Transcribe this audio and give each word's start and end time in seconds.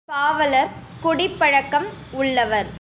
பாவலர் 0.09 0.71
குடிப்பழக்கம் 1.01 1.87
உள்ளவர். 2.11 2.69